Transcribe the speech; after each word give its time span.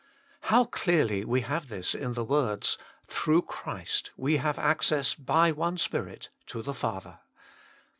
How 0.49 0.65
clearly 0.65 1.23
we 1.23 1.41
have 1.41 1.67
this 1.69 1.93
in 1.93 2.13
the 2.15 2.23
words," 2.23 2.79
Through 3.07 3.43
Christ 3.43 4.09
we 4.17 4.37
have 4.37 4.57
access 4.57 5.13
by 5.13 5.51
one 5.51 5.77
Spirit 5.77 6.29
to 6.47 6.63
the 6.63 6.73
Father." 6.73 7.19